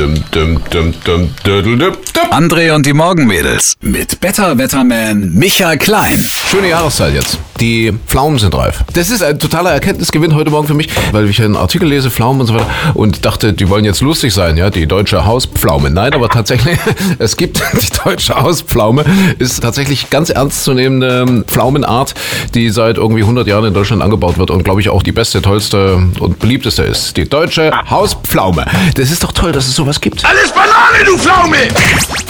[0.00, 2.32] Dum, dum, dum, dum, dödel, dum, dum.
[2.32, 6.18] André und die Morgenmädels mit Better Wetterman Michael Klein.
[6.18, 7.38] Schöne Jahreszeit jetzt.
[7.60, 8.84] Die Pflaumen sind reif.
[8.94, 12.40] Das ist ein totaler Erkenntnisgewinn heute Morgen für mich, weil ich einen Artikel lese, Pflaumen
[12.40, 15.90] und so weiter, und dachte, die wollen jetzt lustig sein, ja, die deutsche Hauspflaume.
[15.90, 16.78] Nein, aber tatsächlich,
[17.18, 19.04] es gibt die deutsche Hauspflaume,
[19.38, 22.14] ist tatsächlich ganz ernstzunehmende Pflaumenart,
[22.54, 25.42] die seit irgendwie 100 Jahren in Deutschland angebaut wird und glaube ich auch die beste,
[25.42, 27.18] tollste und beliebteste ist.
[27.18, 28.64] Die deutsche Hauspflaume.
[28.94, 30.24] Das ist doch toll, dass es sowas gibt.
[30.24, 31.58] Alles Banane, du Pflaume!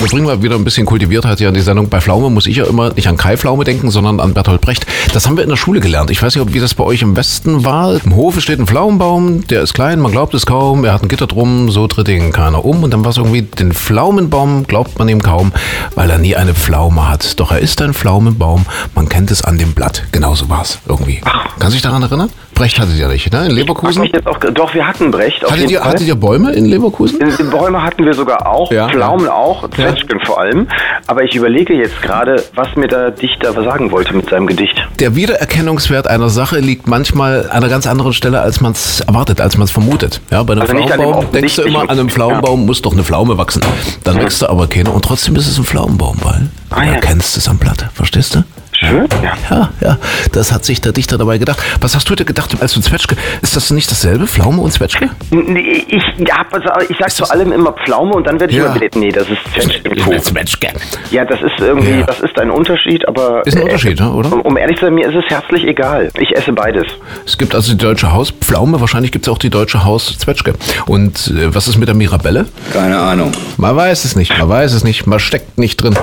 [0.00, 1.90] Wir bringen mal wieder ein bisschen Kultiviertheit hier in die Sendung.
[1.90, 4.86] Bei Pflaume muss ich ja immer nicht an Kai Pflaume denken, sondern an Bertolt Brecht.
[5.12, 6.10] Das haben wir in der Schule gelernt.
[6.10, 8.02] Ich weiß nicht, ob wie das bei euch im Westen war.
[8.02, 10.86] Im Hofe steht ein Pflaumenbaum, der ist klein, man glaubt es kaum.
[10.86, 12.82] Er hat ein Gitter drum, so tritt ihn keiner um.
[12.82, 15.52] Und dann war es irgendwie, den Pflaumenbaum glaubt man ihm kaum,
[15.96, 17.38] weil er nie eine Pflaume hat.
[17.38, 18.64] Doch er ist ein Pflaumenbaum,
[18.94, 20.04] man kennt es an dem Blatt.
[20.12, 21.20] Genauso war es irgendwie.
[21.58, 22.30] Kannst du dich daran erinnern?
[22.60, 23.46] Brecht hattet ihr nicht, ne?
[23.46, 24.02] In Leverkusen?
[24.26, 25.42] auch, doch, wir hatten Brecht.
[25.50, 27.18] Hattet ihr, hattet ihr Bäume in Leverkusen?
[27.38, 29.32] Die Bäume hatten wir sogar auch, Ja, Pflaumen ja.
[29.32, 30.68] auch, Zwetschgen vor allem.
[31.06, 34.74] Aber ich überlege jetzt gerade, was mir der Dichter sagen wollte mit seinem Gedicht.
[34.98, 39.40] Der Wiedererkennungswert einer Sache liegt manchmal an einer ganz anderen Stelle, als man es erwartet,
[39.40, 40.20] als man es vermutet.
[40.30, 42.92] Ja, bei einem Also an dem Pflaumenbaum denkst du immer, an einem Pflaumenbaum muss doch
[42.92, 43.62] eine Pflaume wachsen.
[44.04, 46.92] Dann wächst da aber keine und trotzdem ist es ein Pflaumenbaum, weil Ah, du ja.
[46.96, 47.86] erkennst es am Blatt.
[47.94, 48.42] Verstehst du?
[48.90, 49.36] Schön, ja.
[49.50, 49.98] Ja, ja,
[50.32, 51.58] das hat sich der Dichter dabei gedacht.
[51.80, 53.14] Was hast du dir gedacht, als du Zwetschge?
[53.40, 55.08] Ist das nicht dasselbe, Pflaume und Zwetschge?
[55.30, 56.44] Nee, Ich, ja,
[56.88, 58.66] ich sag zu allem immer Pflaume und dann werde ich Ja.
[58.74, 60.20] immer nee, das ist Zwetschgenkuchen.
[60.22, 60.68] Zwetschge.
[61.12, 62.06] Ja, das ist irgendwie, Ja.
[62.06, 63.46] das ist ein Unterschied, aber...
[63.46, 64.32] Ist ein Unterschied, ne, oder?
[64.32, 66.10] Um, um ehrlich zu sein, mir ist es herzlich egal.
[66.18, 66.84] Ich esse beides.
[67.24, 70.54] Es gibt also die deutsche Hauspflaume, wahrscheinlich gibt es auch die deutsche Hauszwetschge.
[70.86, 72.46] Und äh, was ist mit der Mirabelle?
[72.72, 73.30] Keine Ahnung.
[73.56, 75.96] Man weiß es nicht, man weiß es nicht, man steckt nicht drin.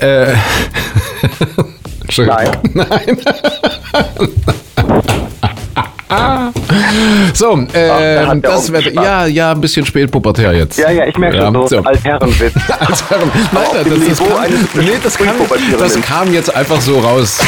[0.00, 0.34] Äh,
[2.08, 2.38] Entschuldigung.
[2.74, 3.18] Nein.
[7.34, 10.78] so, da äh, der das wird, ja, ja, ein bisschen spätpubertär jetzt.
[10.78, 12.54] Ja, ja, ich merke schon, so, Altherrenwitz.
[12.78, 13.30] Als Herren.
[13.52, 15.34] Nein, das, das, kam, nee, das, kam,
[15.78, 17.38] das kam jetzt einfach so raus.